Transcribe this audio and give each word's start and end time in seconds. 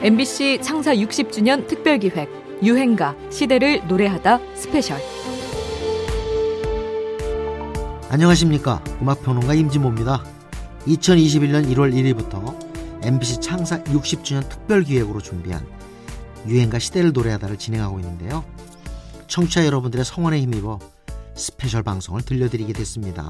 MBC 0.00 0.60
창사 0.62 0.94
60주년 0.94 1.66
특별기획 1.66 2.30
유행가 2.62 3.16
시대를 3.30 3.88
노래하다 3.88 4.38
스페셜. 4.54 5.00
안녕하십니까. 8.08 8.80
음악평론가 9.02 9.54
임진모입니다. 9.54 10.22
2021년 10.86 11.68
1월 11.72 11.92
1일부터 11.92 12.56
MBC 13.02 13.40
창사 13.40 13.82
60주년 13.82 14.48
특별기획으로 14.48 15.20
준비한 15.20 15.66
유행가 16.46 16.78
시대를 16.78 17.12
노래하다를 17.12 17.58
진행하고 17.58 17.98
있는데요. 17.98 18.44
청취자 19.26 19.66
여러분들의 19.66 20.04
성원에 20.04 20.40
힘입어 20.40 20.78
스페셜 21.34 21.82
방송을 21.82 22.22
들려드리게 22.22 22.72
됐습니다. 22.72 23.28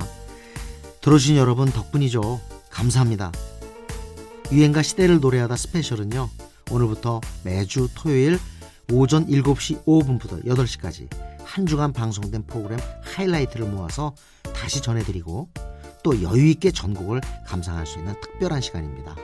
들어주신 1.00 1.36
여러분 1.36 1.70
덕분이죠. 1.70 2.42
감사합니다. 2.68 3.32
유행가 4.52 4.82
시대를 4.82 5.20
노래하다 5.20 5.56
스페셜은요 5.56 6.28
오늘부터 6.70 7.20
매주 7.44 7.88
토요일 7.94 8.38
오전 8.92 9.26
7시 9.26 9.84
5분부터 9.84 10.44
8시까지 10.44 11.08
한 11.44 11.66
주간 11.66 11.92
방송된 11.92 12.46
프로그램 12.46 12.78
하이라이트를 13.02 13.66
모아서 13.66 14.14
다시 14.54 14.82
전해드리고 14.82 15.50
또 16.02 16.22
여유있게 16.22 16.70
전곡을 16.70 17.20
감상할 17.46 17.86
수 17.86 17.98
있는 17.98 18.14
특별한 18.20 18.60
시간입니다. 18.60 19.14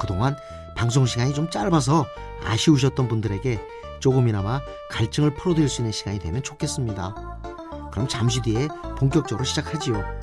그동안 0.00 0.36
방송 0.76 1.06
시간이 1.06 1.34
좀 1.34 1.50
짧아서 1.50 2.06
아쉬우셨던 2.44 3.08
분들에게 3.08 3.60
조금이나마 4.00 4.60
갈증을 4.90 5.34
풀어드릴 5.34 5.68
수 5.68 5.80
있는 5.80 5.92
시간이 5.92 6.18
되면 6.18 6.42
좋겠습니다. 6.42 7.40
그럼 7.92 8.08
잠시 8.08 8.40
뒤에 8.40 8.68
본격적으로 8.98 9.44
시작하지요. 9.44 10.21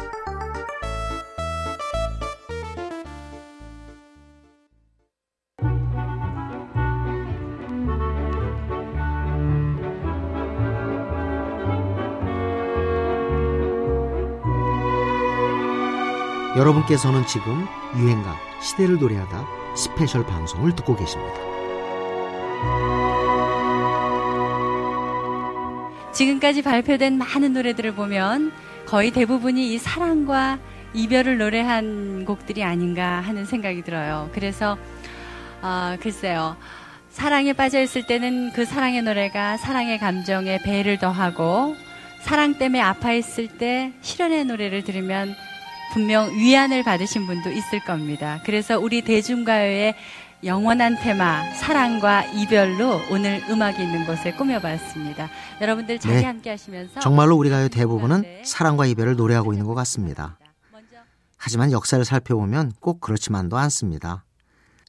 여러분께서는 16.70 17.26
지금 17.26 17.66
유행가 17.98 18.36
시대를 18.62 19.00
노래하다 19.00 19.46
스페셜 19.76 20.24
방송을 20.26 20.76
듣고 20.76 20.96
계십니다. 20.96 21.34
지금까지 26.12 26.62
발표된 26.62 27.18
많은 27.18 27.54
노래들을 27.54 27.96
보면 27.96 28.52
거의 28.86 29.12
대부분이 29.12 29.74
이 29.74 29.78
사랑과 29.78 30.60
이별을 30.94 31.38
노래한 31.38 32.26
곡들이 32.26 32.64
아닌가 32.64 33.22
하는 33.22 33.46
생각이 33.46 33.82
들어요. 33.84 34.30
그래서 34.34 34.78
어, 35.62 35.96
글쎄요. 36.00 36.56
사랑에 37.10 37.54
빠져 37.54 37.82
있을 37.82 38.06
때는 38.06 38.52
그 38.54 38.66
사랑의 38.66 39.02
노래가 39.02 39.58
사랑의 39.58 39.98
감정에 39.98 40.60
배를 40.60 41.00
더하고 41.00 41.76
사랑 42.22 42.58
때문에 42.58 42.82
아파있을 42.82 43.58
때 43.58 43.94
실현의 44.02 44.46
노래를 44.46 44.84
들으면 44.84 45.36
분명 45.92 46.32
위안을 46.32 46.84
받으신 46.84 47.26
분도 47.26 47.50
있을 47.52 47.80
겁니다. 47.80 48.42
그래서 48.46 48.80
우리 48.80 49.02
대중가요의 49.02 49.96
영원한 50.44 50.96
테마 50.96 51.54
사랑과 51.56 52.24
이별로 52.26 53.02
오늘 53.12 53.44
음악이 53.50 53.84
있는 53.84 54.06
곳에 54.06 54.32
꾸며봤습니다. 54.34 55.30
여러분들 55.60 56.00
자리 56.00 56.16
네. 56.16 56.26
함께 56.26 56.50
하시면서 56.52 57.00
정말로 57.02 57.36
우리 57.36 57.50
가요 57.50 57.68
대부분은 57.68 58.44
사랑과 58.46 58.86
이별을 58.86 59.16
노래하고 59.16 59.52
있는 59.54 59.66
것 59.66 59.74
같습니다. 59.76 60.38
하지만 61.36 61.72
역사를 61.72 62.04
살펴보면 62.04 62.74
꼭 62.80 63.02
그렇지만도 63.02 63.58
않습니다. 63.58 64.26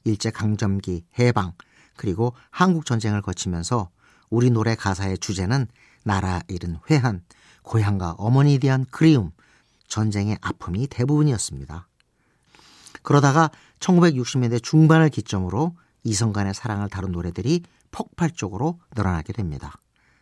일제 0.03 0.31
강점기, 0.31 1.05
해방, 1.19 1.53
그리고 1.95 2.33
한국 2.49 2.85
전쟁을 2.85 3.21
거치면서 3.21 3.89
우리 4.29 4.49
노래 4.49 4.75
가사의 4.75 5.17
주제는 5.19 5.67
나라 6.03 6.41
잃은 6.47 6.77
회한, 6.89 7.21
고향과 7.63 8.15
어머니에 8.17 8.57
대한 8.57 8.85
그리움, 8.89 9.31
전쟁의 9.91 10.37
아픔이 10.41 10.87
대부분이었습니다. 10.87 11.87
그러다가 13.03 13.51
1960년대 13.79 14.63
중반을 14.63 15.09
기점으로 15.09 15.75
이성 16.03 16.31
간의 16.33 16.53
사랑을 16.53 16.89
다룬 16.89 17.11
노래들이 17.11 17.63
폭발적으로 17.91 18.79
늘어나게 18.95 19.33
됩니다. 19.33 19.73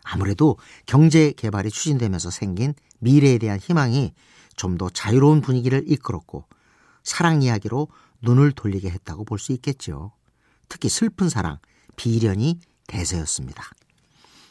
아무래도 0.03 0.57
경제 0.87 1.31
개발이 1.31 1.69
추진되면서 1.69 2.31
생긴 2.31 2.73
미래에 2.99 3.37
대한 3.37 3.59
희망이 3.59 4.13
좀 4.55 4.77
더 4.77 4.89
자유로운 4.89 5.39
분위기를 5.39 5.83
이끌었고 5.87 6.45
사랑 7.03 7.41
이야기로 7.41 7.87
눈을 8.21 8.51
돌리게 8.51 8.89
했다고 8.89 9.23
볼 9.23 9.39
수 9.39 9.53
있겠죠. 9.53 10.11
특히 10.67 10.89
슬픈 10.89 11.29
사랑, 11.29 11.59
비련이 11.95 12.59
대세였습니다. 12.87 13.63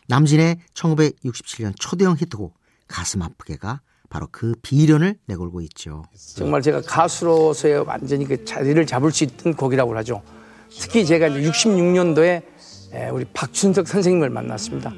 남진의 0.07 0.61
1967년 0.73 1.75
초대형 1.79 2.17
히트곡 2.17 2.57
가슴 2.87 3.21
아프게가 3.23 3.81
바로 4.09 4.27
그 4.31 4.55
비련을 4.63 5.17
내걸고 5.27 5.61
있죠. 5.63 6.03
정말 6.37 6.63
제가 6.63 6.81
가수로서의 6.81 7.81
완전히 7.81 8.25
그 8.27 8.45
자리를 8.45 8.85
잡을 8.87 9.13
수 9.13 9.25
있던 9.25 9.55
곡이라고 9.55 9.97
하죠. 9.99 10.23
특히 10.71 11.05
제가 11.05 11.29
이제 11.29 11.51
66년도에 11.51 12.43
우리 13.13 13.25
박춘석 13.27 13.87
선생님을 13.87 14.31
만났습니다. 14.31 14.93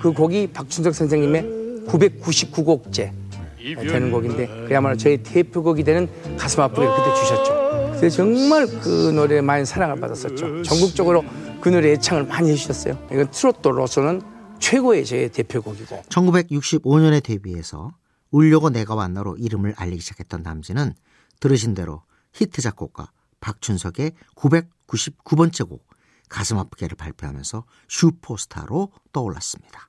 그 0.00 0.12
곡이 0.12 0.48
박춘석 0.54 0.94
선생님의 0.94 1.42
999곡째 1.86 3.12
되는 3.58 4.10
곡인데 4.10 4.46
그야말로 4.66 4.96
저의 4.96 5.22
대표곡이 5.22 5.84
되는 5.84 6.08
가슴 6.38 6.62
아프게 6.62 6.86
그때 6.86 7.14
주셨죠. 7.14 7.96
그래서 7.96 8.16
정말 8.16 8.66
그 8.66 9.12
노래에 9.14 9.42
많이 9.42 9.66
사랑을 9.66 10.00
받았었죠. 10.00 10.62
전국적으로 10.62 11.22
그 11.60 11.68
노래 11.68 11.92
애창을 11.92 12.24
많이 12.24 12.50
해주셨어요. 12.52 12.96
이건 13.12 13.30
트로트로서는 13.30 14.22
최고의 14.58 15.04
제 15.04 15.28
대표곡이고 15.28 16.04
1965년에 16.08 17.22
데뷔해서 17.22 17.92
울려고 18.30 18.70
내가 18.70 18.94
왔나로 18.94 19.36
이름을 19.36 19.74
알리기 19.76 20.00
시작했던 20.00 20.42
남진은 20.42 20.94
들으신 21.40 21.74
대로 21.74 22.02
히트 22.32 22.62
작곡가 22.62 23.10
박춘석의 23.40 24.12
999번째 24.36 25.68
곡 25.68 25.88
가슴 26.28 26.58
아프게를 26.58 26.96
발표하면서 26.96 27.64
슈퍼스타로 27.88 28.92
떠올랐습니다. 29.12 29.88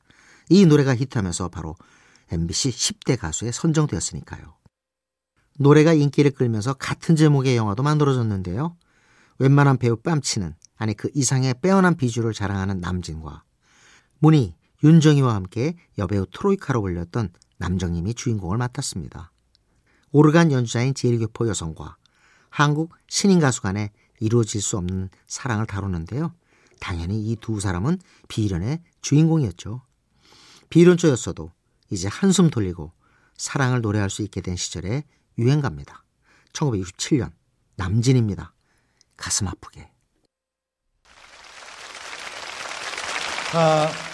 이 0.50 0.66
노래가 0.66 0.96
히트하면서 0.96 1.50
바로 1.50 1.75
MBC 2.31 2.69
10대 2.69 3.18
가수에 3.18 3.52
선정되었으니까요. 3.52 4.58
노래가 5.59 5.94
인기를 5.94 6.31
끌면서 6.31 6.73
같은 6.73 7.16
제목의 7.16 7.56
영화도 7.56 7.84
만들어졌는데요. 7.84 8.75
웬만한 9.38 9.78
배우 9.78 9.96
뺨치는 9.97 10.56
아니 10.78 10.94
그 10.96 11.09
이상의 11.13 11.56
빼어난 11.62 11.96
비주를 11.96 12.34
자랑하는 12.34 12.79
남진과 12.79 13.44
문희, 14.19 14.56
윤정희와 14.84 15.35
함께 15.35 15.75
여배우 15.97 16.28
트로이카로 16.31 16.81
불렸던 16.81 17.29
남정님이 17.61 18.16
주인공을 18.16 18.57
맡았습니다. 18.57 19.31
오르간 20.11 20.51
연주자인 20.51 20.95
제일교포 20.95 21.47
여성과 21.47 21.95
한국 22.49 22.94
신인 23.07 23.39
가수 23.39 23.61
간에 23.61 23.91
이루어질 24.19 24.61
수 24.61 24.77
없는 24.77 25.09
사랑을 25.27 25.67
다루는데요. 25.67 26.33
당연히 26.79 27.22
이 27.22 27.35
두 27.35 27.59
사람은 27.59 27.99
비련의 28.27 28.81
주인공이었죠. 29.01 29.83
비련조였어도 30.69 31.51
이제 31.91 32.07
한숨 32.07 32.49
돌리고 32.49 32.91
사랑을 33.38 33.81
노래할 33.81 34.09
수 34.09 34.23
있게 34.23 34.41
된 34.41 34.55
시절의 34.55 35.03
유행가입니다. 35.38 36.03
1967년 36.53 37.31
남진입니다. 37.75 38.53
가슴 39.16 39.47
아프게. 39.47 39.91
아, 43.53 44.10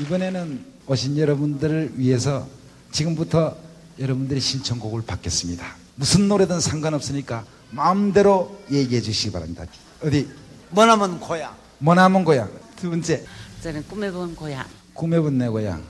이번에는 0.00 0.64
오신 0.86 1.18
여러분들을 1.18 1.92
위해서 1.96 2.46
지금부터 2.92 3.56
여러분들의 3.98 4.40
신청곡을 4.40 5.02
받겠습니다. 5.02 5.64
무슨 5.96 6.28
노래든 6.28 6.60
상관없으니까 6.60 7.44
마음대로 7.70 8.58
얘기해 8.70 9.00
주시기 9.00 9.32
바랍니다. 9.32 9.64
어디? 10.02 10.28
머나먼 10.70 11.18
고향 11.20 11.54
머나먼 11.78 12.24
고향. 12.24 12.48
두 12.76 12.90
번째, 12.90 13.24
저는 13.62 13.84
꿈에 13.88 14.10
본 14.10 14.34
고향. 14.36 14.64
꿈에 14.94 15.18
본 15.20 15.38
내 15.38 15.48
고향. 15.48 15.82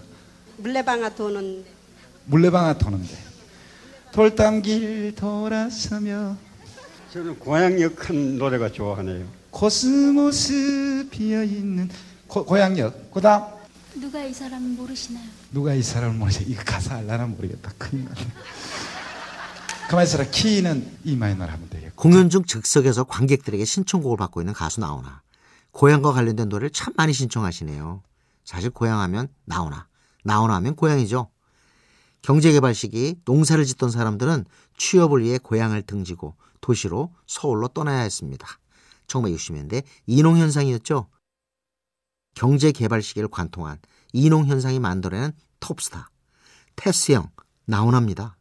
물레방아 0.59 1.15
도는 1.15 1.65
물레방아 2.27 2.79
도는데. 2.79 3.17
돌담길 4.13 5.15
돌아서며 5.15 6.37
저는 7.13 7.39
고향역 7.39 8.09
한 8.09 8.39
노래가 8.39 8.73
좋아하네요. 8.73 9.25
코스모스 9.51 11.09
피어있는 11.11 11.91
고, 12.27 12.45
고향역. 12.45 13.13
그 13.13 13.21
다음, 13.21 13.45
누가 14.01 14.25
이 14.25 14.33
사람 14.33 14.77
모르시나요? 14.77 15.25
누가 15.53 15.75
이 15.75 15.83
사람을 15.83 16.17
모르지? 16.17 16.45
이거 16.49 16.63
가사 16.65 16.97
알라나 16.97 17.27
모르겠다. 17.27 17.73
큰일 17.79 18.05
났네. 18.05 18.27
가만히 19.89 20.07
있어라. 20.09 20.25
키는 20.25 20.99
E 21.05 21.17
마이너를 21.17 21.53
하면 21.53 21.69
되겠고. 21.71 21.97
공연 21.97 22.29
중 22.31 22.45
즉석에서 22.45 23.05
관객들에게 23.05 23.65
신청곡을 23.65 24.17
받고 24.19 24.41
있는 24.41 24.53
가수 24.53 24.81
나훈아 24.81 25.23
고향과 25.73 26.13
관련된 26.13 26.49
노래를 26.49 26.71
참 26.71 26.93
많이 26.97 27.13
신청하시네요. 27.13 28.03
사실 28.45 28.71
고향하면 28.71 29.29
나훈아 29.45 29.89
나훈아 30.25 30.57
하면 30.57 30.77
고향이죠. 30.77 31.31
경제개발 32.23 32.75
시기 32.75 33.17
농사를 33.25 33.65
짓던 33.65 33.91
사람들은 33.91 34.45
취업을 34.77 35.23
위해 35.23 35.39
고향을 35.39 35.83
등지고 35.83 36.35
도시로 36.61 37.15
서울로 37.27 37.69
떠나야 37.69 38.01
했습니다. 38.01 38.47
1960년대 39.07 39.85
이농현상이었죠. 40.07 41.09
경제 42.39 42.71
개발 42.71 43.03
시기를 43.03 43.27
관통한 43.27 43.81
이농 44.13 44.47
현상이 44.47 44.79
만들어낸 44.79 45.33
톱스타, 45.59 46.09
테스형, 46.77 47.31
나훈아입니다. 47.67 48.37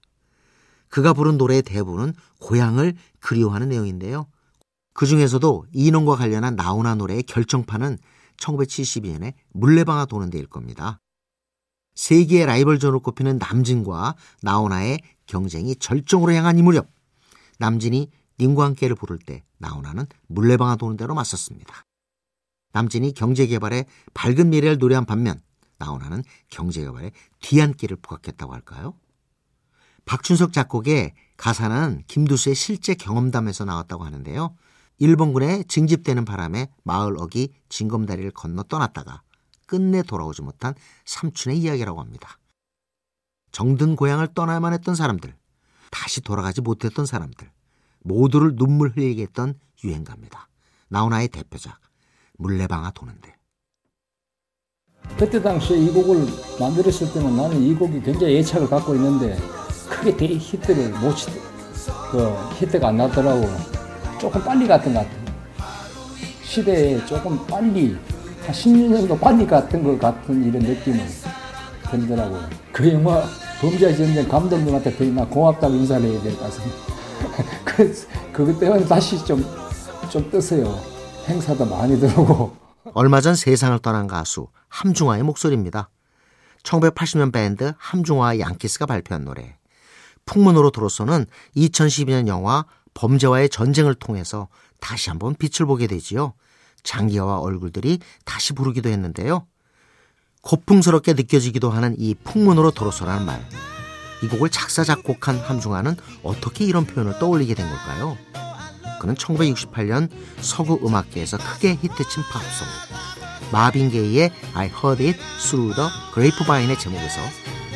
그가 0.88 1.13
부른 1.13 1.39
노래의 1.39 1.63
대부분은 1.63 2.13
고향을 2.39 2.95
그리워하는 3.19 3.69
내용인데요. 3.69 4.27
그 4.94 5.07
중에서도 5.07 5.65
이농과 5.73 6.15
관련한 6.15 6.55
나훈아 6.55 6.94
노래의 6.94 7.23
결정판은 7.23 7.97
1972년에 8.38 9.33
물레방아 9.53 10.05
도는 10.05 10.29
데일 10.29 10.45
겁니다. 10.45 10.99
세계의 11.95 12.45
라이벌전으로 12.45 12.99
꼽히는 12.99 13.39
남진과 13.39 14.13
나훈아의 14.44 14.99
경쟁이 15.25 15.75
절정으로 15.75 16.33
향한 16.33 16.59
이 16.59 16.61
무렵 16.61 16.88
남진이 17.57 18.11
님과 18.39 18.63
함께를 18.63 18.95
부를 18.95 19.17
때 19.17 19.44
나훈아는 19.57 20.05
물레방아 20.27 20.75
도는 20.75 20.97
대로 20.97 21.15
맞섰습니다. 21.15 21.86
남진이 22.77 23.13
경제개발에 23.13 23.85
밝은 24.13 24.51
미래를 24.51 24.77
노래한 24.77 25.06
반면 25.06 25.41
나훈아는 25.79 26.24
경제개발에 26.50 27.12
뒤안길을 27.39 27.97
부각했다고 27.97 28.53
할까요? 28.53 28.94
박춘석 30.06 30.53
작곡의 30.53 31.15
가사는 31.38 32.03
김두수의 32.07 32.56
실제 32.56 32.94
경험담에서 32.94 33.65
나왔다고 33.65 34.03
하는데요. 34.03 34.56
일본군에 35.00 35.63
징집되는 35.63 36.24
바람에 36.24 36.69
마을 36.83 37.18
어기 37.18 37.51
징검다리를 37.69 38.29
건너 38.31 38.62
떠났다가 38.63 39.23
끝내 39.65 40.03
돌아오지 40.03 40.44
못한 40.44 40.75
삼촌의 41.06 41.57
이야기라고 41.59 42.00
합니다. 42.00 42.38
정든 43.51 43.95
고향을 43.95 44.35
떠나야만 44.35 44.73
했던 44.73 44.94
사람들, 44.94 45.35
다시 45.89 46.21
돌아가지 46.21 46.62
못했던 46.62 47.07
사람들, 47.07 47.50
모두를 48.03 48.56
눈물 48.56 48.89
흘리게 48.89 49.23
했던 49.23 49.59
유행가입니다. 49.83 50.47
나훈아의 50.89 51.30
대표작 51.30 51.86
물레방아 52.37 52.91
도는데. 52.91 53.35
그때 55.17 55.41
당시에 55.41 55.77
이 55.77 55.89
곡을 55.89 56.27
만들었을 56.59 57.11
때는 57.13 57.35
나는 57.37 57.61
이 57.61 57.73
곡이 57.73 58.01
굉장히 58.01 58.37
애착을 58.37 58.67
갖고 58.67 58.93
있는데 58.95 59.37
크게 59.89 60.15
대 60.15 60.27
히트를 60.27 60.89
못, 60.99 61.15
그 62.11 62.35
히트가 62.55 62.89
안 62.89 62.97
나더라고. 62.97 63.47
조금 64.19 64.41
빨리 64.43 64.67
갔던 64.67 64.93
것 64.93 64.99
같아요. 64.99 65.25
시대에 66.43 67.05
조금 67.05 67.37
빨리, 67.47 67.95
한 68.45 68.51
10년 68.53 68.97
정도 68.97 69.17
빨리 69.17 69.45
갔던 69.45 69.83
것 69.83 69.99
같은 69.99 70.43
이런 70.43 70.61
느낌을 70.63 71.05
들더라고요. 71.91 72.49
그 72.71 72.91
영화 72.91 73.23
범죄 73.61 73.95
전쟁 73.95 74.27
감독님한테 74.27 74.93
거의 74.95 75.11
나 75.11 75.25
고맙다고 75.25 75.73
인사를 75.75 76.03
해야 76.07 76.21
될 76.21 76.33
것 76.35 76.43
같습니다. 76.43 76.75
그래서 77.65 78.07
그것 78.33 78.59
때문에 78.59 78.85
다시 78.85 79.23
좀, 79.25 79.43
좀 80.09 80.29
뜨세요. 80.29 80.79
행사도 81.27 81.65
많이 81.65 82.00
들어오고. 82.00 82.56
얼마 82.94 83.21
전 83.21 83.35
세상을 83.35 83.77
떠난 83.79 84.07
가수 84.07 84.47
함중화의 84.69 85.24
목소리입니다. 85.24 85.89
1980년 86.63 87.31
밴드 87.31 87.74
함중화 87.77 88.39
양키스가 88.39 88.85
발표한 88.85 89.25
노래 89.25 89.57
풍문으로 90.25 90.71
들어서는 90.71 91.25
2012년 91.56 92.27
영화 92.27 92.65
범죄와의 92.94 93.50
전쟁을 93.50 93.95
통해서 93.95 94.47
다시 94.79 95.09
한번 95.09 95.35
빛을 95.35 95.65
보게 95.65 95.88
되지요. 95.88 96.33
장기화와 96.83 97.39
얼굴들이 97.39 98.00
다시 98.25 98.53
부르기도 98.53 98.89
했는데요. 98.89 99.45
고풍스럽게 100.41 101.13
느껴지기도 101.13 101.69
하는 101.69 101.95
이 101.97 102.15
풍문으로 102.15 102.71
들어서라는 102.71 103.25
말. 103.25 103.44
이 104.23 104.27
곡을 104.27 104.50
작사 104.50 104.83
작곡한 104.83 105.38
함중아는 105.38 105.95
어떻게 106.23 106.65
이런 106.65 106.85
표현을 106.85 107.19
떠올리게 107.19 107.53
된 107.53 107.68
걸까요? 107.69 108.18
그는 108.99 109.15
1968년 109.15 110.09
서구 110.41 110.79
음악계에서 110.85 111.38
크게 111.38 111.77
히트친 111.81 112.23
팝송 112.31 112.67
마빈 113.51 113.89
게이의 113.91 114.31
I 114.53 114.67
Heard 114.67 115.05
It 115.05 115.19
Through 115.41 115.75
the 115.75 115.89
Grapevine의 116.13 116.77
제목에서 116.77 117.21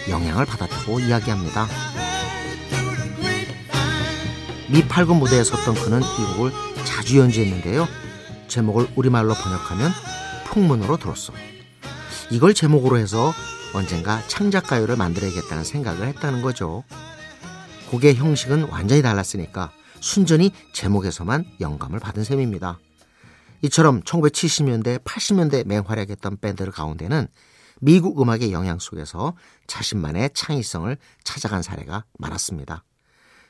영향을 0.09 0.45
받았다고 0.45 0.99
이야기합니다. 0.99 1.67
미 4.69 4.87
8군 4.87 5.19
무대에 5.19 5.43
섰던 5.43 5.75
그는 5.75 6.01
이 6.01 6.35
곡을 6.35 6.51
자주 6.85 7.19
연주했는데요. 7.19 7.87
제목을 8.47 8.87
우리말로 8.95 9.33
번역하면 9.33 9.91
풍문으로 10.45 10.97
들었어. 10.97 11.33
이걸 12.29 12.53
제목으로 12.53 12.97
해서 12.97 13.33
언젠가 13.73 14.21
창작가요를 14.27 14.95
만들어야겠다는 14.95 15.63
생각을 15.63 16.07
했다는 16.07 16.41
거죠. 16.41 16.83
곡의 17.89 18.15
형식은 18.15 18.69
완전히 18.69 19.01
달랐으니까 19.01 19.71
순전히 20.01 20.51
제목에서만 20.73 21.45
영감을 21.61 21.99
받은 21.99 22.23
셈입니다. 22.23 22.79
이처럼 23.61 24.01
1970년대, 24.01 25.03
80년대 25.03 25.65
맹활약했던 25.67 26.37
밴드들 26.41 26.71
가운데는 26.71 27.27
미국 27.79 28.21
음악의 28.21 28.51
영향 28.51 28.79
속에서 28.79 29.35
자신만의 29.67 30.31
창의성을 30.33 30.95
찾아간 31.23 31.61
사례가 31.61 32.05
많았습니다. 32.17 32.83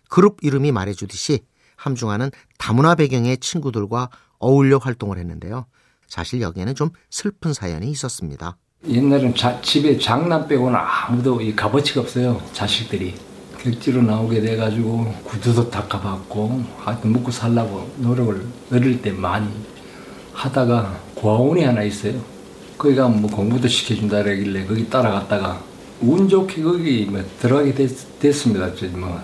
그룹 0.10 0.38
이름이 0.42 0.72
말해주듯이 0.72 1.40
함중아는 1.78 2.32
다문화 2.58 2.96
배경의 2.96 3.38
친구들과 3.38 4.10
어울려 4.40 4.78
활동을 4.78 5.18
했는데요. 5.18 5.66
사실 6.08 6.42
여기에는 6.42 6.76
좀 6.76 6.90
슬픈 7.10 7.54
사연이 7.54 7.90
있었습니다. 7.90 8.58
옛날엔 8.88 9.36
자, 9.36 9.62
집에 9.62 9.98
장난 9.98 10.48
빼고는 10.48 10.78
아무도 10.78 11.40
이 11.40 11.56
값어치가 11.56 12.02
없어요. 12.02 12.42
자식들이. 12.52 13.31
객지로 13.62 14.02
나오게 14.02 14.42
돼가지고 14.42 15.14
구두도 15.24 15.70
닦아봤고 15.70 16.64
하여튼 16.80 17.14
먹고 17.14 17.30
살라고 17.30 17.92
노력을 17.98 18.42
어릴 18.72 19.02
때 19.02 19.12
많이 19.12 19.48
하다가 20.34 21.00
고아원이 21.16 21.64
하나 21.64 21.84
있어요. 21.84 22.20
거기가 22.78 23.08
뭐 23.08 23.30
공부도 23.30 23.68
시켜준다 23.68 24.24
그러길래 24.24 24.66
거기 24.66 24.90
따라갔다가 24.90 25.62
운 26.02 26.28
좋게 26.28 26.64
거기 26.64 27.06
뭐 27.06 27.24
들어가게 27.40 27.76
됐, 27.76 28.34
습니다 28.34 28.72
뭐 28.98 29.22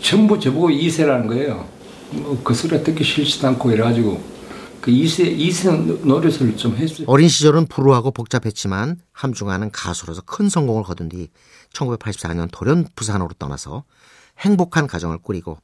전부 0.00 0.40
저보고 0.40 0.70
이세라는 0.70 1.28
거예요. 1.28 1.64
뭐 2.10 2.38
그 2.42 2.54
소리 2.54 2.82
듣기 2.82 3.04
싫지도 3.04 3.46
않고 3.48 3.70
이래가지고 3.70 4.20
그 4.80 4.90
이세 4.90 5.24
이세 5.24 5.70
노릇을 5.70 6.56
좀 6.56 6.76
했어요. 6.76 7.06
어린 7.08 7.28
시절은 7.28 7.66
불우하고 7.66 8.10
복잡했지만 8.10 9.00
함중아는 9.12 9.70
가수로서 9.70 10.22
큰 10.22 10.48
성공을 10.48 10.84
거둔 10.84 11.08
뒤 11.08 11.30
1984년 11.72 12.48
돌연 12.52 12.88
부산으로 12.94 13.30
떠나서 13.38 13.84
행복한 14.38 14.86
가정을 14.86 15.18
꾸리고 15.18 15.58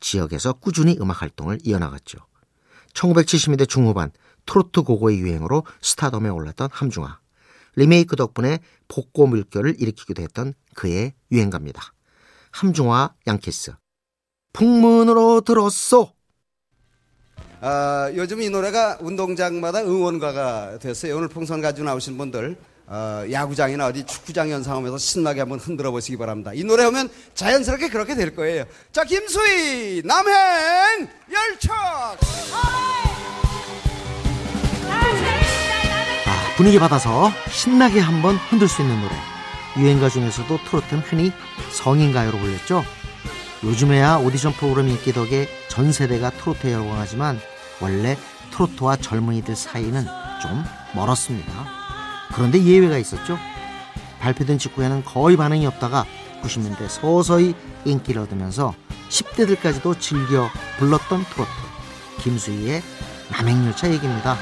지역에서 0.00 0.54
꾸준히 0.54 0.96
음악 1.00 1.22
활동을 1.22 1.58
이어나갔죠. 1.64 2.18
1970년대 2.92 3.68
중후반 3.68 4.12
트로트 4.46 4.82
고고의 4.82 5.18
유행으로 5.18 5.64
스타덤에 5.80 6.28
올랐던 6.28 6.68
함중아. 6.70 7.18
리메이크 7.76 8.16
덕분에 8.16 8.60
복고 8.88 9.26
물결을 9.26 9.80
일으키기도 9.80 10.22
했던 10.22 10.54
그의 10.74 11.14
유행가입니다. 11.32 11.82
함중아 12.52 13.14
양키스. 13.26 13.74
풍문으로 14.52 15.40
들었소. 15.40 16.13
아, 17.66 18.12
요즘 18.14 18.42
이 18.42 18.50
노래가 18.50 18.98
운동장마다 19.00 19.80
응원가가 19.80 20.78
됐어요. 20.80 21.16
오늘 21.16 21.28
풍선 21.28 21.62
가지고 21.62 21.86
나오신 21.86 22.18
분들 22.18 22.56
어, 22.86 23.24
야구장이나 23.32 23.86
어디 23.86 24.04
축구장 24.04 24.50
연상하면서 24.50 24.98
신나게 24.98 25.40
한번 25.40 25.58
흔들어 25.58 25.90
보시기 25.90 26.18
바랍니다. 26.18 26.50
이 26.52 26.62
노래 26.62 26.84
오면 26.84 27.08
자연스럽게 27.34 27.88
그렇게 27.88 28.14
될 28.16 28.36
거예요. 28.36 28.66
자, 28.92 29.04
김수희, 29.04 30.02
남행, 30.04 31.08
열척! 31.32 31.74
아, 36.26 36.56
분위기 36.58 36.78
받아서 36.78 37.32
신나게 37.48 37.98
한번 37.98 38.36
흔들 38.50 38.68
수 38.68 38.82
있는 38.82 39.00
노래. 39.00 39.14
유행가 39.78 40.10
중에서도 40.10 40.58
트로트는 40.68 41.02
흔히 41.04 41.32
성인가요로 41.72 42.36
불렸죠. 42.36 42.84
요즘에야 43.62 44.18
오디션 44.18 44.52
프로그램 44.52 44.88
인기 44.88 45.14
덕에 45.14 45.48
전 45.68 45.92
세대가 45.92 46.28
트로트에 46.28 46.74
열광하지만 46.74 47.40
원래 47.80 48.16
트로트와 48.52 48.96
젊은이들 48.96 49.56
사이는 49.56 50.04
좀 50.40 50.64
멀었습니다. 50.94 51.52
그런데 52.34 52.62
예외가 52.62 52.98
있었죠. 52.98 53.38
발표된 54.20 54.58
직후에는 54.58 55.04
거의 55.04 55.36
반응이 55.36 55.66
없다가 55.66 56.04
90년대 56.42 56.88
서서히 56.88 57.54
인기를 57.84 58.22
얻으면서 58.22 58.74
10대들까지도 59.08 59.98
즐겨 60.00 60.48
불렀던 60.78 61.24
트로트 61.24 61.50
김수희의 62.20 62.82
남행열차 63.30 63.90
얘기입니다. 63.90 64.36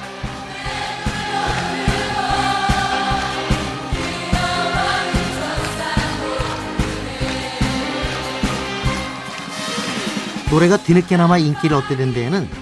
노래가 10.50 10.76
뒤늦게나마 10.76 11.38
인기를 11.38 11.74
얻게 11.76 11.96
된 11.96 12.12
데에는 12.12 12.61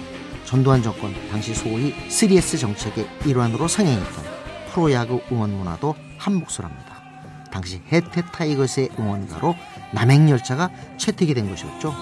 전두환 0.51 0.83
정권 0.83 1.13
당시 1.29 1.55
소위 1.55 1.95
3S 2.09 2.59
정책의 2.59 3.07
일환으로 3.25 3.69
상행했던 3.69 4.25
프로야구 4.69 5.21
응원 5.31 5.57
문화도 5.57 5.95
한몫을합니다. 6.17 7.01
당시 7.49 7.81
해태 7.89 8.21
타이거스의 8.33 8.89
응원가로 8.99 9.55
남행열차가 9.93 10.69
채택이 10.97 11.33
된 11.33 11.49
것이었죠. 11.49 11.95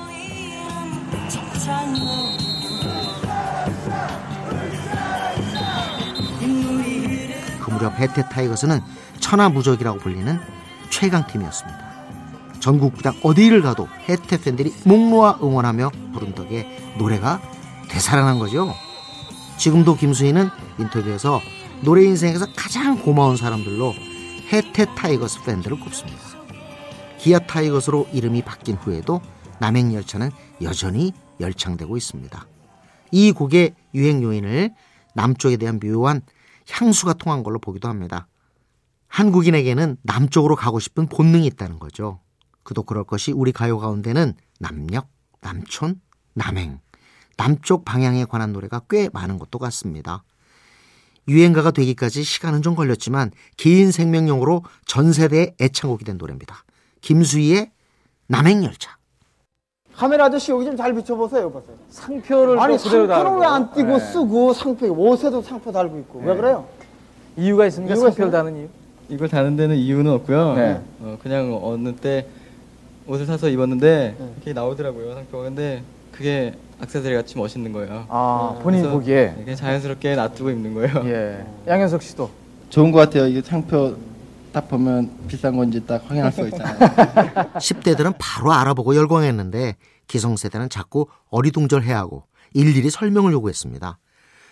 그 7.62 7.70
무렵 7.70 8.00
해태 8.00 8.27
타이거스는 8.29 8.82
천하무적이라고 9.20 10.00
불리는 10.00 10.39
최강팀이었습니다. 10.89 11.89
전국구장 12.60 13.13
어디를 13.22 13.62
가도 13.62 13.88
해태 14.10 14.41
팬들이 14.41 14.74
목 14.86 15.08
모아 15.08 15.38
응원하며 15.39 15.91
부른 16.13 16.34
덕에 16.34 16.96
노래가 16.98 17.39
되살아난 17.89 18.39
거죠. 18.39 18.74
지금도 19.58 19.96
김수희는 19.96 20.50
인터뷰에서 20.79 21.41
노래 21.81 22.03
인생에서 22.03 22.46
가장 22.55 23.01
고마운 23.01 23.38
사람들로 23.38 23.93
해태 24.51 24.86
타이거스 24.96 25.43
팬들을 25.43 25.79
꼽습니다. 25.79 26.19
기아 27.17 27.39
타이거스로 27.39 28.08
이름이 28.13 28.43
바뀐 28.43 28.75
후에도 28.75 29.22
남행열차는 29.60 30.31
여전히 30.62 31.13
열창되고 31.39 31.98
있습니다. 31.98 32.48
이 33.12 33.31
곡의 33.31 33.75
유행 33.93 34.24
요인을 34.24 34.74
남쪽에 35.15 35.58
대한 35.58 35.79
묘한 35.79 36.22
향수가 36.69 37.13
통한 37.13 37.43
걸로 37.43 37.60
보기도 37.60 37.89
합니다. 37.89 38.27
한국인에게는 39.08 39.98
남쪽으로 40.03 40.55
가고 40.55 40.79
싶은 40.79 41.08
본능이 41.08 41.48
있다는 41.48 41.79
거죠. 41.79 42.19
그도 42.63 42.84
그럴 42.84 43.03
것이 43.03 43.31
우리 43.31 43.51
가요 43.51 43.79
가운데는 43.79 44.36
남녘, 44.60 45.08
남촌, 45.41 46.00
남행, 46.36 46.79
남쪽 47.43 47.86
방향에 47.86 48.25
관한 48.25 48.51
노래가 48.51 48.81
꽤 48.89 49.10
많은 49.13 49.39
것도 49.39 49.60
같습니다. 49.60 50.24
유행가가 51.29 51.72
되기까지 51.72 52.24
시간은 52.24 52.62
좀 52.62 52.75
걸렸지만 52.75 53.31
긴 53.55 53.91
생명력으로 53.93 54.63
전 54.86 55.13
세대의 55.13 55.53
애창곡이 55.62 56.03
된 56.03 56.17
노래입니다. 56.17 56.63
김수희의 57.00 57.72
남행열차. 58.27 58.98
카메라 59.96 60.25
아저씨 60.25 60.51
여기 60.51 60.65
좀 60.65 60.75
잘 60.75 60.93
비춰보세요, 60.93 61.50
보세요. 61.50 61.77
상표를 61.89 62.60
아니 62.60 62.75
또 62.77 62.84
그대로 62.84 63.08
상표를. 63.08 63.39
왜 63.39 63.46
안 63.46 63.72
띄고 63.74 63.88
네. 63.88 64.00
쓰고 64.00 64.53
상표 64.53 64.88
옷에도 64.88 65.41
상표 65.41 65.72
달고 65.72 65.98
있고 66.00 66.19
왜 66.19 66.36
그래요? 66.36 66.67
이유가 67.38 67.65
있습니까? 67.67 67.96
이유가 67.96 68.10
상표를 68.12 68.29
있어요? 68.29 68.43
다는 68.43 68.60
이유? 68.60 68.67
이걸 69.08 69.29
다는 69.29 69.55
데는 69.55 69.77
이유는 69.77 70.12
없고요. 70.12 70.55
네. 70.55 70.81
어, 71.00 71.17
그냥 71.24 71.58
어느 71.63 71.96
때 71.96 72.27
옷을 73.08 73.25
사서 73.25 73.48
입었는데 73.48 74.15
네. 74.19 74.34
이렇게 74.36 74.51
나오더라고요 74.53 75.13
상표가. 75.15 75.43
근데 75.46 75.84
그게 76.20 76.54
악세사리 76.82 77.16
같이 77.16 77.38
멋있는 77.38 77.72
거예요. 77.72 78.06
아, 78.10 78.60
본인이 78.62 78.84
그래서 78.84 78.98
보기에. 78.98 79.36
그냥 79.38 79.56
자연스럽게 79.56 80.16
놔두고 80.18 80.50
입는 80.50 80.74
거예요. 80.74 81.10
예. 81.10 81.46
양현석 81.66 82.04
씨도. 82.04 82.30
좋은 82.70 82.92
것 82.92 83.00
같아요. 83.00 83.26
이게 83.26 83.42
상표 83.42 83.98
딱 84.52 84.68
보면 84.68 85.10
비싼 85.30 85.56
건지 85.56 85.82
딱 85.88 86.04
확인할 86.06 86.30
수가 86.34 86.48
있잖아요. 86.50 86.78
10대들은 87.56 88.16
바로 88.20 88.52
알아보고 88.52 88.98
열광했는데 88.98 89.78
기성세대는 90.08 90.68
자꾸 90.70 91.08
어리둥절해야 91.30 91.98
하고 91.98 92.26
일일이 92.54 92.90
설명을 92.90 93.32
요구했습니다. 93.32 93.98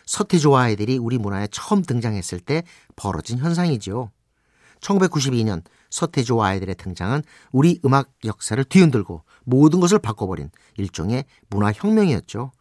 서태지와 0.05 0.61
아이들이 0.61 0.97
우리 0.97 1.17
문화에 1.17 1.47
처음 1.51 1.81
등장했을 1.81 2.39
때 2.39 2.63
벌어진 2.95 3.39
현상이지요. 3.39 4.09
1992년 4.79 5.63
서태지와 5.89 6.47
아이들의 6.47 6.75
등장은 6.75 7.23
우리 7.51 7.81
음악 7.83 8.11
역사를 8.23 8.63
뒤흔들고 8.63 9.23
모든 9.47 9.79
것을 9.79 9.97
바꿔버린 9.97 10.51
일종의 10.75 11.23
문화혁명이었죠. 11.49 12.51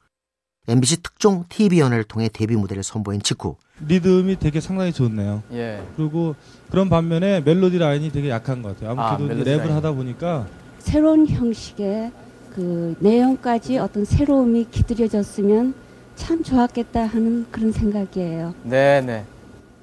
MBC 0.69 1.03
특종 1.03 1.45
TV연애를 1.49 2.05
통해 2.05 2.29
데뷔 2.33 2.55
무대를 2.57 2.83
선보인 2.85 3.23
직후 3.23 3.57
리듬이 3.87 4.37
되게 4.39 4.61
상당히 4.61 4.93
좋네요. 4.93 5.43
예. 5.53 5.83
그리고 5.97 6.35
그런 6.71 6.89
반면에 6.89 7.41
멜로디 7.41 7.79
라인이 7.79 8.11
되게 8.11 8.31
약한 8.31 8.63
것 8.63 8.75
같아요. 8.79 8.99
아, 9.01 9.11
아무래도 9.15 9.35
멜로디 9.35 9.51
랩을 9.51 9.59
라인. 9.59 9.73
하다 9.73 9.93
보니까 9.93 10.47
새로운 10.79 11.27
형식의 11.27 12.13
그 12.55 12.97
내용까지 13.01 13.79
어떤 13.79 14.05
새로움이 14.05 14.69
기들여졌으면 14.71 15.75
참 16.15 16.43
좋았겠다 16.43 17.05
하는 17.05 17.47
그런 17.51 17.73
생각이에요. 17.73 18.55
네 18.63 19.01
네. 19.03 19.25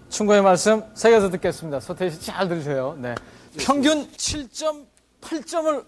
충고의 0.10 0.42
말씀 0.42 0.84
새겨서 0.94 1.30
듣겠습니다. 1.32 1.80
서태지 1.82 2.16
씨잘 2.18 2.48
들으세요. 2.48 2.98
네. 3.02 3.16
평균 3.58 4.08
7.8점을 4.10 5.84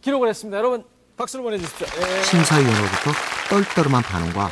기록을 0.00 0.28
했습니다. 0.28 0.56
여러분 0.58 0.84
박수를 1.16 1.42
보내주십시오. 1.44 1.86
예. 1.86 2.22
심사위원으로부터 2.24 3.10
떨떠름한 3.50 4.02
반응과 4.02 4.50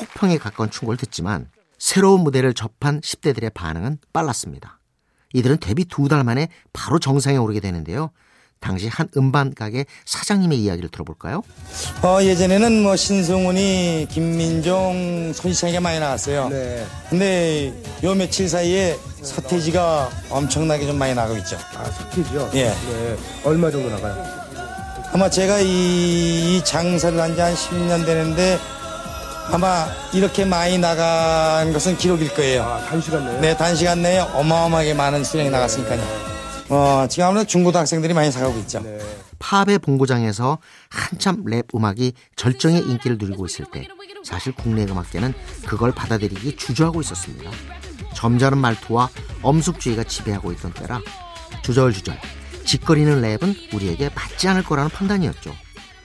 혹평에 0.00 0.38
가까운 0.38 0.70
충고를 0.70 0.98
듣지만 0.98 1.48
새로운 1.78 2.20
무대를 2.20 2.52
접한 2.54 3.00
10대들의 3.00 3.52
반응은 3.54 3.98
빨랐습니다. 4.12 4.78
이들은 5.32 5.58
데뷔 5.58 5.84
두 5.84 6.08
달 6.08 6.24
만에 6.24 6.48
바로 6.72 6.98
정상에 6.98 7.36
오르게 7.36 7.60
되는데요. 7.60 8.10
당시 8.58 8.88
한 8.88 9.08
음반 9.16 9.54
가게 9.54 9.86
사장님의 10.04 10.58
이야기를 10.58 10.90
들어볼까요? 10.90 11.42
어, 12.02 12.18
예전에는 12.22 12.82
뭐 12.82 12.94
신승훈이, 12.94 14.08
김민종, 14.10 15.32
손희창이가 15.34 15.80
많이 15.80 15.98
나왔어요. 15.98 16.50
네. 16.50 16.86
근데 17.08 17.72
요 18.04 18.14
며칠 18.14 18.50
사이에 18.50 18.98
서태지가 19.22 20.10
엄청나게 20.28 20.84
좀 20.86 20.98
많이 20.98 21.14
나가고 21.14 21.38
있죠. 21.38 21.56
아, 21.74 21.84
서태지요? 21.84 22.50
예. 22.52 22.64
네. 22.68 23.16
얼마 23.44 23.70
정도 23.70 23.88
나가요? 23.88 24.49
아마 25.12 25.28
제가 25.28 25.60
이, 25.60 26.56
이 26.58 26.64
장사를 26.64 27.18
한 27.20 27.34
지 27.34 27.40
한 27.40 27.54
10년 27.54 28.04
되는데 28.06 28.58
아마 29.52 29.86
이렇게 30.12 30.44
많이 30.44 30.78
나간 30.78 31.72
것은 31.72 31.96
기록일 31.96 32.32
거예요. 32.34 32.62
아, 32.62 32.80
단시간 32.86 33.24
내에? 33.24 33.40
네, 33.40 33.56
단시간 33.56 34.02
내에 34.02 34.18
어마어마하게 34.20 34.94
많은 34.94 35.24
수량이 35.24 35.50
나갔으니까요. 35.50 36.00
어, 36.68 37.06
지금 37.10 37.24
아무래도 37.26 37.46
중고등학생들이 37.48 38.14
많이 38.14 38.30
사가고 38.30 38.56
있죠. 38.60 38.80
팝의 39.40 39.80
본고장에서 39.80 40.58
한참 40.88 41.42
랩 41.46 41.66
음악이 41.74 42.12
절정의 42.36 42.82
인기를 42.82 43.16
누리고 43.18 43.46
있을 43.46 43.64
때 43.72 43.88
사실 44.22 44.52
국내 44.54 44.84
음악계는 44.84 45.34
그걸 45.66 45.90
받아들이기 45.92 46.56
주저하고 46.56 47.00
있었습니다. 47.00 47.50
점잖은 48.14 48.58
말투와 48.58 49.08
엄숙주의가 49.42 50.04
지배하고 50.04 50.52
있던 50.52 50.72
때라 50.74 51.00
주절주절 51.62 52.20
짓거리는 52.70 53.20
랩은 53.20 53.74
우리에게 53.74 54.10
맞지 54.10 54.46
않을 54.46 54.62
거라는 54.62 54.92
판단이었죠. 54.92 55.52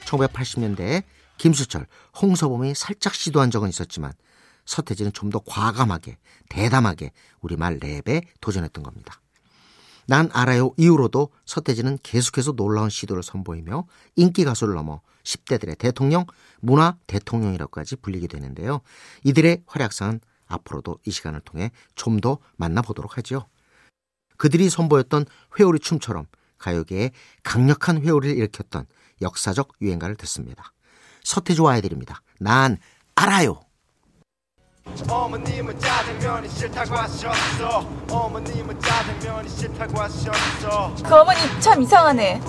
1980년대에 0.06 1.04
김수철, 1.38 1.86
홍서범이 2.20 2.74
살짝 2.74 3.14
시도한 3.14 3.52
적은 3.52 3.70
있었지만 3.70 4.14
서태지는 4.66 5.14
좀 5.14 5.30
더 5.30 5.40
과감하게 5.46 6.18
대담하게 6.50 7.12
우리말 7.42 7.80
랩에 7.80 8.24
도전했던 8.42 8.84
겁니다. 8.84 9.22
난 10.08 10.32
알아요 10.34 10.72
이후로도 10.78 11.30
서태지는 11.46 12.00
계속해서 12.02 12.54
놀라운 12.54 12.90
시도를 12.90 13.22
선보이며 13.22 13.86
인기 14.16 14.44
가수를 14.44 14.74
넘어 14.74 15.02
10대들의 15.24 15.78
대통령, 15.78 16.26
문화 16.62 16.98
대통령이라고까지 17.06 17.98
불리게 17.98 18.26
되는데요. 18.26 18.82
이들의 19.24 19.62
활약상은 19.68 20.20
앞으로도 20.48 20.98
이 21.06 21.12
시간을 21.12 21.42
통해 21.42 21.70
좀 21.94 22.22
더 22.22 22.40
만나보도록 22.56 23.18
하죠. 23.20 23.46
그들이 24.38 24.72
선보였던 24.72 25.26
회오리 25.60 25.78
춤처럼 25.78 26.26
가요계에 26.58 27.12
강력한 27.44 28.02
회오리를 28.02 28.38
일으켰던 28.38 28.86
역사적 29.22 29.70
유행가를 29.82 30.16
듣습니다. 30.18 30.72
서태지와 31.24 31.74
아이들입니다. 31.74 32.22
난 32.40 32.78
알아요. 33.16 33.62
어머님은 35.10 35.80
짜장면이 35.80 36.48
싫다고 36.48 36.96
하셨어 36.96 37.80
어머님은 38.10 38.80
짜장면이 38.80 39.50
싫다고 39.50 40.00
하셨어 40.00 40.96
그 41.04 41.16
어머니 41.16 41.40
참 41.60 41.82
이상하네. 41.82 42.40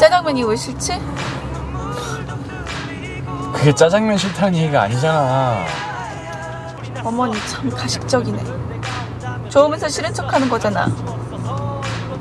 짜장면이 0.00 0.44
왜 0.44 0.56
싫지? 0.56 0.92
그게 3.54 3.74
짜장면 3.74 4.16
싫다는 4.16 4.58
얘기가 4.58 4.82
아니잖아. 4.82 5.66
어머니 7.04 7.38
참 7.46 7.68
가식적이네. 7.70 8.44
좋으면서 9.50 9.88
싫은 9.88 10.12
척하는 10.14 10.48
거잖아. 10.48 10.86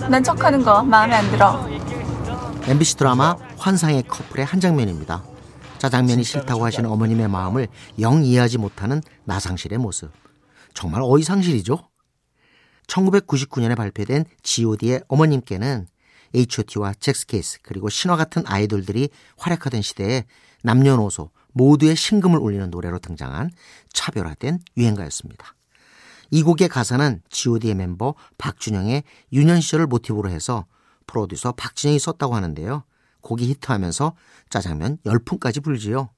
난 0.10 0.24
척하는 0.24 0.64
거 0.64 0.84
마음에 0.84 1.16
안 1.16 1.30
들어. 1.32 1.68
MBC 2.64 2.96
드라마 2.96 3.36
환상의 3.58 4.04
커플의 4.04 4.46
한 4.46 4.60
장면입니다. 4.60 5.24
짜장면이 5.80 6.24
싫다고 6.24 6.66
하시는 6.66 6.90
어머님의 6.90 7.28
마음을 7.28 7.68
영 8.00 8.24
이해하지 8.24 8.58
못하는 8.58 9.02
나상실의 9.26 9.78
모습. 9.78 10.12
정말 10.74 11.02
어이상실이죠? 11.04 11.78
1999년에 12.88 13.76
발표된 13.76 14.26
G.O.D의 14.44 15.02
어머님께는 15.10 15.88
H.O.T와 16.34 16.94
잭스케이스 16.94 17.60
그리고 17.62 17.90
신화 17.90 18.16
같은 18.16 18.44
아이돌들이 18.46 19.10
활약하던 19.38 19.82
시대에 19.82 20.26
남녀노소 20.64 21.32
모두의 21.52 21.96
신금을 21.96 22.40
울리는 22.40 22.70
노래로 22.70 23.00
등장한 23.00 23.52
차별화된 23.92 24.60
유행가였습니다. 24.78 25.57
이 26.32 26.44
곡의 26.44 26.70
가사는 26.70 27.22
G.O.D의 27.30 27.76
멤버 27.76 28.16
박준영의 28.38 29.04
유년 29.34 29.62
시절을 29.62 29.88
모티브로 29.88 30.30
해서 30.30 30.66
프로듀서 31.06 31.54
박진영이 31.54 32.00
썼다고 32.00 32.36
하는데요. 32.36 32.84
곡이 33.22 33.48
히트하면서 33.50 34.14
짜장면 34.50 34.98
열풍까지 35.06 35.62
불지요. 35.62 36.10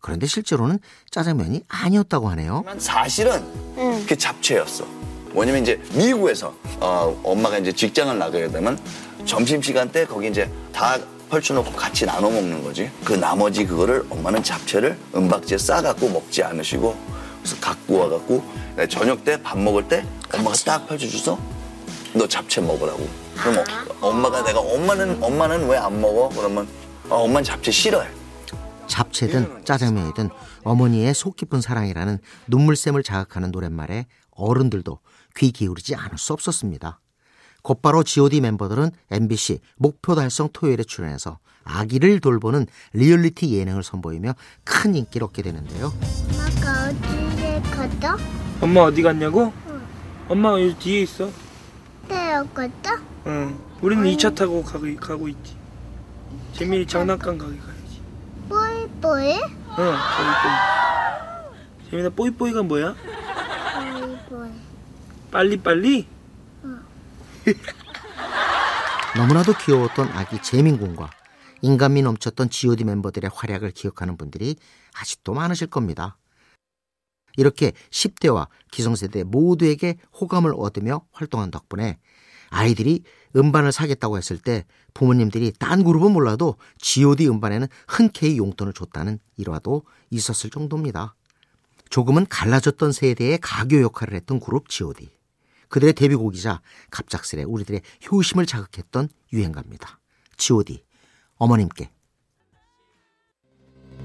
그런데 0.00 0.26
실제로는 0.26 0.78
짜장면이 1.10 1.62
아니었다고 1.68 2.28
하네요. 2.30 2.64
사실은 2.78 3.42
그게 3.74 4.14
잡채였어. 4.16 4.84
뭐냐면 5.32 5.62
이제 5.62 5.80
미국에서 5.94 6.54
어, 6.80 7.20
엄마가 7.24 7.58
이제 7.58 7.72
직장을 7.72 8.16
나가게 8.18 8.48
되면 8.48 8.78
점심 9.24 9.60
시간 9.60 9.90
때 9.90 10.06
거기 10.06 10.28
이제 10.28 10.50
다 10.72 10.96
펼쳐놓고 11.28 11.72
같이 11.72 12.06
나눠 12.06 12.30
먹는 12.30 12.62
거지. 12.62 12.90
그 13.04 13.14
나머지 13.14 13.66
그거를 13.66 14.06
엄마는 14.08 14.42
잡채를 14.42 14.96
은박지에 15.14 15.58
싸갖고 15.58 16.08
먹지 16.08 16.42
않으시고 16.42 17.15
그래서 17.46 17.60
갖고 17.60 17.98
와갖고 17.98 18.44
저녁 18.90 19.24
때 19.24 19.40
밥 19.40 19.56
먹을 19.56 19.86
때 19.86 20.04
엄마가 20.34 20.56
딱 20.64 20.88
펼쳐줘서 20.88 21.38
너 22.14 22.26
잡채 22.26 22.60
먹으라고. 22.60 23.08
그럼 23.36 23.58
어, 24.00 24.08
엄마가 24.08 24.42
내가 24.42 24.58
엄마는 24.58 25.22
엄마는 25.22 25.68
왜 25.68 25.76
안 25.76 26.00
먹어? 26.00 26.28
그러면 26.30 26.66
어, 27.08 27.22
엄마는 27.22 27.44
잡채 27.44 27.70
싫어해. 27.70 28.08
잡채든 28.88 29.64
짜장면이든 29.64 30.30
어머니의 30.64 31.14
속 31.14 31.36
깊은 31.36 31.60
사랑이라는 31.60 32.18
눈물샘을 32.48 33.00
자극하는 33.04 33.52
노랫말에 33.52 34.06
어른들도 34.32 34.98
귀 35.36 35.52
기울이지 35.52 35.94
않을 35.94 36.18
수 36.18 36.32
없었습니다. 36.32 36.98
곧바로 37.62 38.02
G.O.D 38.02 38.40
멤버들은 38.40 38.90
MBC 39.12 39.60
목표 39.76 40.16
달성 40.16 40.48
토요일에 40.52 40.82
출연해서 40.82 41.38
아기를 41.64 42.20
돌보는 42.20 42.66
리얼리티 42.92 43.52
예능을 43.56 43.82
선보이며 43.82 44.34
큰 44.64 44.94
인기를 44.94 45.24
얻게 45.26 45.42
되는데요. 45.42 45.92
엄마가 46.32 46.90
어디에 46.90 47.25
갔다? 47.76 48.16
엄마 48.60 48.80
어디 48.80 49.02
갔냐고? 49.02 49.52
엄마 50.28 50.52
여기 50.52 50.74
뒤에 50.78 51.02
있어. 51.02 51.30
때려 52.08 52.44
갔다? 52.52 53.00
응. 53.26 53.58
우리는 53.80 54.04
2차 54.04 54.34
타고 54.34 54.62
가고, 54.64 54.86
가고 54.96 55.28
있지. 55.28 55.56
재민이 56.54 56.86
장난감 56.86 57.38
가게 57.38 57.56
가야지. 57.58 58.00
뽀이뽀이? 58.48 59.34
응, 59.34 59.76
뽀이뽀이. 59.76 60.54
재민아, 61.90 62.08
뽀이뽀이가 62.10 62.62
뭐야? 62.62 62.94
뽀이뽀이. 64.00 64.50
빨리빨리? 65.30 66.08
너무나도 69.16 69.54
귀여웠던 69.54 70.08
아기 70.08 70.40
재민군과 70.42 71.10
인간미 71.62 72.02
넘쳤던 72.02 72.50
G.O.D 72.50 72.84
멤버들의 72.84 73.30
활약을 73.32 73.70
기억하는 73.70 74.16
분들이 74.16 74.56
아직도 75.00 75.32
많으실 75.34 75.68
겁니다. 75.68 76.16
이렇게 77.36 77.72
10대와 77.90 78.48
기성세대 78.70 79.24
모두에게 79.24 79.96
호감을 80.18 80.52
얻으며 80.56 81.02
활동한 81.12 81.50
덕분에 81.50 81.98
아이들이 82.50 83.02
음반을 83.34 83.72
사겠다고 83.72 84.16
했을 84.16 84.38
때 84.38 84.64
부모님들이 84.94 85.52
딴 85.58 85.84
그룹은 85.84 86.12
몰라도 86.12 86.56
G.O.D 86.78 87.28
음반에는 87.28 87.68
흔쾌히 87.86 88.38
용돈을 88.38 88.72
줬다는 88.72 89.18
일화도 89.36 89.82
있었을 90.10 90.50
정도입니다. 90.50 91.14
조금은 91.90 92.26
갈라졌던 92.28 92.92
세대의 92.92 93.38
가교 93.40 93.80
역할을 93.82 94.14
했던 94.14 94.40
그룹 94.40 94.68
G.O.D. 94.68 95.10
그들의 95.68 95.94
데뷔곡이자 95.94 96.60
갑작스레 96.90 97.42
우리들의 97.44 97.82
효심을 98.10 98.46
자극했던 98.46 99.08
유행가입니다. 99.32 99.98
G.O.D. 100.36 100.82
어머님께 101.36 101.90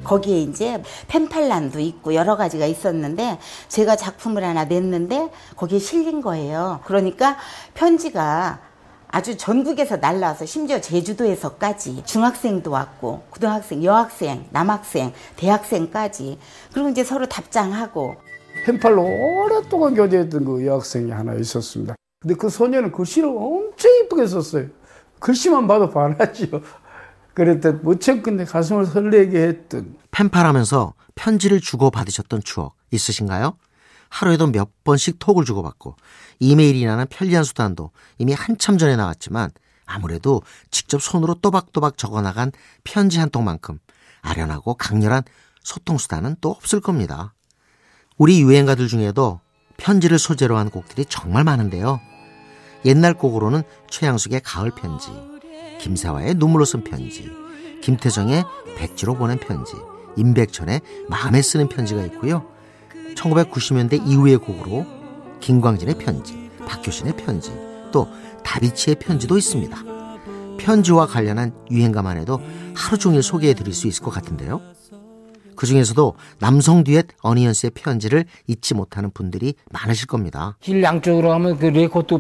거기에 0.04 0.42
이제 0.42 0.82
펜팔란도 1.08 1.80
있고 1.80 2.14
여러 2.14 2.36
가지가 2.36 2.66
있었는데 2.66 3.40
제가 3.68 3.96
작품을 3.96 4.44
하나 4.44 4.66
냈는데 4.66 5.30
거기에 5.56 5.80
실린 5.80 6.22
거예요. 6.22 6.80
그러니까 6.86 7.38
편지가 7.74 8.60
아주 9.14 9.36
전국에서 9.36 9.98
날라와서 9.98 10.46
심지어 10.46 10.80
제주도에서까지 10.80 12.04
중학생도 12.06 12.72
왔고 12.72 13.24
고등학생, 13.30 13.84
여학생, 13.84 14.46
남학생, 14.52 15.12
대학생까지 15.36 16.40
그리고 16.74 16.90
이제 16.90 17.04
서로 17.04 17.28
답장하고 17.28 18.16
펜팔로 18.66 19.02
오랫동안 19.02 19.96
교제했던 19.96 20.46
그 20.46 20.66
여학생이 20.66 21.12
하나 21.12 21.34
있었습니다. 21.34 21.96
근데 22.22 22.36
그 22.36 22.50
소녀는 22.50 22.92
글씨를 22.92 23.28
엄청 23.28 23.92
이쁘게 24.04 24.28
썼어요. 24.28 24.68
글씨만 25.20 25.68
봐도 25.68 25.90
반하지요. 25.90 26.62
그랬던 27.34 27.82
무척 27.84 28.24
근데 28.24 28.46
가슴을 28.46 28.86
설레게 28.86 29.42
했던 29.42 29.96
펜팔하면서 30.12 30.94
편지를 31.16 31.62
주고받으셨던 31.62 32.44
추억 32.44 32.76
있으신가요? 32.92 33.58
하루에도 34.10 34.48
몇 34.48 34.84
번씩 34.84 35.20
톡을 35.20 35.46
주고받고 35.46 35.96
이메일이라는 36.40 37.06
편리한 37.10 37.44
수단도 37.44 37.92
이미 38.18 38.34
한참 38.34 38.78
전에 38.78 38.96
나왔지만 38.96 39.52
아무래도 39.86 40.42
직접 40.70 41.02
손으로 41.02 41.36
또박또박 41.36 41.98
적어나간 41.98 42.52
편지 42.84 43.20
한 43.20 43.30
통만큼 43.30 43.80
아련하고 44.22 44.74
강렬한 44.76 45.24
소통 45.64 45.98
수단은 45.98 46.36
또 46.42 46.50
없을 46.50 46.82
겁니다. 46.82 47.34
우리 48.18 48.42
유행가들 48.42 48.88
중에도 48.88 49.40
편지를 49.78 50.20
소재로 50.20 50.58
한 50.58 50.70
곡들이 50.70 51.06
정말 51.06 51.44
많은데요. 51.44 52.00
옛날 52.86 53.14
곡으로는 53.14 53.64
최양숙의 53.90 54.42
가을 54.42 54.72
편지, 54.72 55.10
김세화의 55.82 56.36
눈물로 56.36 56.64
쓴 56.64 56.84
편지, 56.84 57.30
김태정의 57.82 58.44
백지로 58.78 59.16
보낸 59.16 59.38
편지, 59.40 59.74
임백천의 60.16 60.82
마음에 61.10 61.42
쓰는 61.42 61.68
편지가 61.68 62.06
있고요. 62.06 62.46
1990년대 63.16 64.06
이후의 64.08 64.38
곡으로 64.38 64.86
김광진의 65.40 65.96
편지, 65.98 66.50
박효신의 66.66 67.18
편지, 67.18 67.52
또 67.92 68.08
다비치의 68.44 68.96
편지도 68.96 69.38
있습니다. 69.38 69.76
편지와 70.60 71.08
관련한 71.08 71.54
유행가만 71.72 72.18
해도 72.18 72.40
하루 72.76 72.98
종일 72.98 73.24
소개해 73.24 73.56
드릴 73.56 73.74
수 73.74 73.88
있을 73.88 74.04
것 74.04 74.12
같은데요. 74.12 74.62
그 75.56 75.66
중에서도 75.66 76.16
남성 76.40 76.84
듀엣 76.84 77.08
어니언스의 77.22 77.72
편지를 77.72 78.26
잊지 78.48 78.74
못하는 78.74 79.12
분들이 79.12 79.56
많으실 79.72 80.08
겁니다. 80.08 80.58
길 80.60 80.82
양쪽으로 80.82 81.34
하면 81.34 81.58
그 81.58 81.66
레코드 81.66 82.20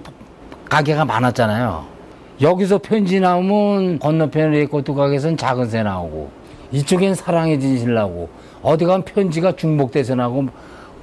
가게가 0.69 1.05
많았잖아요. 1.05 2.00
여기서 2.39 2.79
편지 2.79 3.19
나오면 3.19 3.99
건너편 3.99 4.51
레코드 4.51 4.93
가게에서는 4.93 5.37
작은 5.37 5.69
새 5.69 5.83
나오고 5.83 6.31
이쪽엔 6.71 7.15
사랑해 7.15 7.59
진실나고 7.59 8.29
어디 8.61 8.85
가면 8.85 9.03
편지가 9.05 9.55
중복돼서 9.55 10.15
나오고 10.15 10.47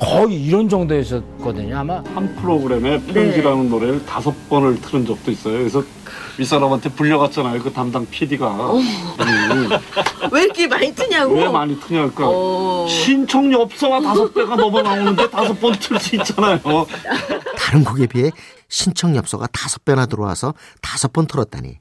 거의 0.00 0.40
이런 0.44 0.68
정도였었거든요 0.68 1.76
아마 1.76 2.02
한 2.14 2.34
프로그램에 2.36 3.00
편지라는 3.02 3.68
노래를 3.68 4.06
다섯 4.06 4.32
번을 4.48 4.80
틀은 4.80 5.04
적도 5.06 5.30
있어요. 5.30 5.58
그래서 5.58 5.82
윗사람한테 6.38 6.90
불려갔잖아요. 6.90 7.60
그 7.60 7.72
담당 7.72 8.06
PD가. 8.08 8.56
왜 10.30 10.42
이렇게 10.44 10.68
많이 10.68 10.94
트냐고? 10.94 11.34
왜 11.34 11.48
많이 11.48 11.78
트냐니까 11.80 12.24
어. 12.24 12.86
신청 12.88 13.52
엽서가 13.52 14.00
다섯 14.00 14.32
배가 14.32 14.54
넘어 14.54 14.80
나오는데 14.82 15.28
다섯 15.30 15.52
번 15.60 15.72
틀 15.72 15.98
수 15.98 16.14
있잖아요. 16.14 16.60
다른 17.68 17.84
곡에 17.84 18.06
비해 18.06 18.30
신청 18.70 19.14
엽서가 19.14 19.46
다섯 19.48 19.84
배나 19.84 20.06
들어와서 20.06 20.54
다섯 20.80 21.12
번 21.12 21.26
틀었다니 21.26 21.80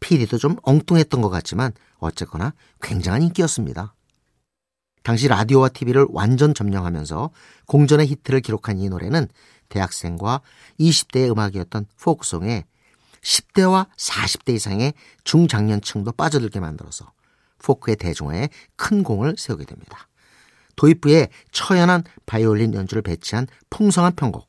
PD도 0.00 0.36
좀 0.36 0.56
엉뚱했던 0.62 1.22
것 1.22 1.28
같지만 1.28 1.70
어쨌거나 1.98 2.54
굉장한 2.82 3.22
인기였습니다. 3.22 3.94
당시 5.04 5.28
라디오와 5.28 5.68
TV를 5.68 6.06
완전 6.10 6.54
점령하면서 6.54 7.30
공전의 7.66 8.08
히트를 8.08 8.40
기록한 8.40 8.80
이 8.80 8.88
노래는 8.88 9.28
대학생과 9.68 10.40
20대의 10.80 11.30
음악이었던 11.30 11.86
포크송에 12.00 12.64
10대와 13.22 13.86
40대 13.96 14.54
이상의 14.54 14.92
중장년층도 15.22 16.10
빠져들게 16.12 16.58
만들어서 16.58 17.12
포크의 17.58 17.94
대중화에 17.94 18.48
큰 18.74 19.04
공을 19.04 19.36
세우게 19.38 19.66
됩니다. 19.66 20.08
도입부에 20.74 21.28
처연한 21.52 22.02
바이올린 22.26 22.74
연주를 22.74 23.02
배치한 23.02 23.46
풍성한 23.70 24.16
편곡, 24.16 24.48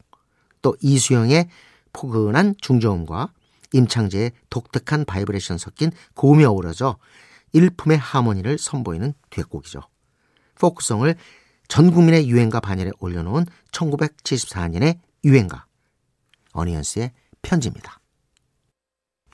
또 0.61 0.75
이수영의 0.81 1.49
포근한 1.93 2.55
중저음과 2.61 3.33
임창재의 3.73 4.31
독특한 4.49 5.05
바이브레이션 5.05 5.57
섞인 5.57 5.91
고음이 6.15 6.43
어우러져 6.45 6.97
일품의 7.53 7.97
하모니를 7.97 8.57
선보이는 8.57 9.13
히트곡이죠. 9.29 9.81
포크송을 10.55 11.15
전 11.67 11.91
국민의 11.91 12.29
유행가 12.29 12.59
반열에 12.59 12.91
올려놓은 12.99 13.45
1974년의 13.71 14.99
유행가 15.23 15.65
어니언스의 16.53 17.11
편지입니다. 17.41 17.99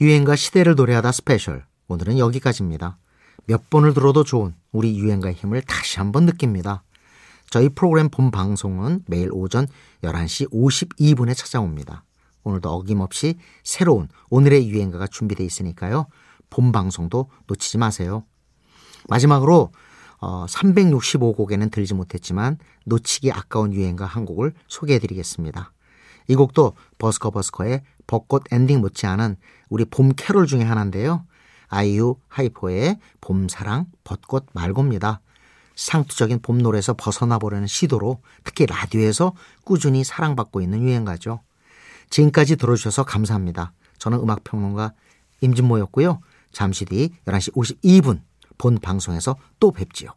유행가 0.02 0.36
시대를 0.36 0.76
노래하다 0.76 1.12
스페셜 1.12 1.66
오늘은 1.88 2.20
여기까지입니다. 2.20 2.98
몇 3.46 3.70
번을 3.70 3.94
들어도 3.94 4.24
좋은 4.24 4.56
우리 4.72 4.98
유행가의 4.98 5.36
힘을 5.36 5.62
다시 5.62 6.00
한번 6.00 6.26
느낍니다. 6.26 6.84
저희 7.56 7.70
프로그램 7.70 8.10
본 8.10 8.32
방송은 8.32 9.06
매일 9.08 9.30
오전 9.32 9.66
11시 10.04 10.52
52분에 10.52 11.34
찾아옵니다. 11.38 12.04
오늘도 12.44 12.70
어김없이 12.70 13.36
새로운 13.64 14.10
오늘의 14.30 14.68
유행가가 14.68 15.08
준비되어 15.08 15.46
있으니까요. 15.46 16.08
본 16.50 16.74
방송도 16.74 17.30
놓치지 17.48 17.78
마세요. 17.78 18.26
마지막으로 19.08 19.72
어, 20.20 20.46
365곡에는 20.48 21.72
들지 21.72 21.94
못했지만 21.94 22.58
놓치기 22.84 23.32
아까운 23.32 23.72
유행가 23.72 24.06
한 24.06 24.26
곡을 24.26 24.52
소개해 24.68 25.00
드리겠습니다. 25.00 25.72
이 26.28 26.36
곡도 26.36 26.74
버스커 26.98 27.32
버스커의 27.32 27.84
벚꽃 28.06 28.52
엔딩 28.52 28.82
못지않은 28.82 29.38
우리 29.70 29.86
봄 29.86 30.12
캐롤 30.14 30.46
중에 30.46 30.64
하나인데요. 30.64 31.26
아이유 31.70 32.18
하이포의 32.28 33.00
봄사랑 33.22 33.86
벚꽃 34.04 34.48
말고입니다. 34.52 35.22
상투적인 35.76 36.42
봄 36.42 36.60
노래에서 36.60 36.94
벗어나 36.94 37.38
보려는 37.38 37.68
시도로 37.68 38.22
특히 38.44 38.66
라디오에서 38.66 39.34
꾸준히 39.64 40.04
사랑받고 40.04 40.62
있는 40.62 40.82
유행가죠. 40.82 41.42
지금까지 42.10 42.56
들어주셔서 42.56 43.04
감사합니다. 43.04 43.74
저는 43.98 44.20
음악평론가 44.20 44.94
임진모였고요. 45.42 46.22
잠시 46.52 46.86
뒤 46.86 47.10
11시 47.26 47.54
52분 47.54 48.22
본 48.58 48.80
방송에서 48.80 49.36
또 49.60 49.72
뵙지요. 49.72 50.12